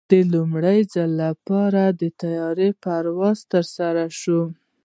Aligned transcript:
د 0.09 0.13
لومړي 0.33 0.79
ځل 0.93 1.11
لپاره 1.25 1.81
د 1.99 2.01
طیارې 2.21 2.69
پرواز 2.83 3.39
ترسره 3.51 4.05
شو. 4.19 4.41